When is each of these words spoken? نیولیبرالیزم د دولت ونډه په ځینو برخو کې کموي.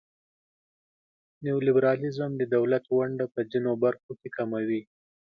نیولیبرالیزم 1.43 2.31
د 2.37 2.43
دولت 2.55 2.83
ونډه 2.95 3.25
په 3.33 3.39
ځینو 3.51 3.71
برخو 3.83 4.11
کې 4.19 4.29
کموي. 4.37 4.81